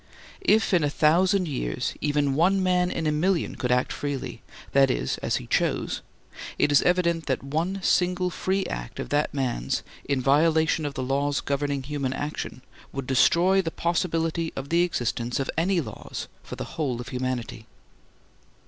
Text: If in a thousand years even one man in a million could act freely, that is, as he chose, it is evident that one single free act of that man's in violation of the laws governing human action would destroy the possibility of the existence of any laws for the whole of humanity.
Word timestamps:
If 0.41 0.73
in 0.73 0.83
a 0.83 0.89
thousand 0.89 1.47
years 1.47 1.93
even 2.01 2.33
one 2.33 2.63
man 2.63 2.89
in 2.89 3.05
a 3.05 3.11
million 3.11 3.55
could 3.55 3.71
act 3.71 3.93
freely, 3.93 4.41
that 4.71 4.89
is, 4.89 5.19
as 5.19 5.35
he 5.35 5.45
chose, 5.45 6.01
it 6.57 6.71
is 6.71 6.81
evident 6.81 7.27
that 7.27 7.43
one 7.43 7.79
single 7.83 8.31
free 8.31 8.65
act 8.65 8.99
of 8.99 9.09
that 9.09 9.31
man's 9.31 9.83
in 10.05 10.19
violation 10.19 10.87
of 10.87 10.95
the 10.95 11.03
laws 11.03 11.39
governing 11.39 11.83
human 11.83 12.13
action 12.13 12.63
would 12.91 13.05
destroy 13.05 13.61
the 13.61 13.69
possibility 13.69 14.51
of 14.55 14.69
the 14.69 14.81
existence 14.81 15.39
of 15.39 15.51
any 15.55 15.79
laws 15.79 16.27
for 16.41 16.55
the 16.55 16.65
whole 16.81 16.99
of 16.99 17.09
humanity. 17.09 17.67